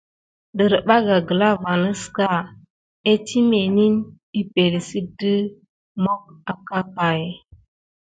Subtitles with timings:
[0.57, 2.51] Derbaga gla vas ɓa aks
[3.13, 3.85] itémeni
[4.39, 5.31] epəŋle si de
[6.03, 7.21] mok akakay.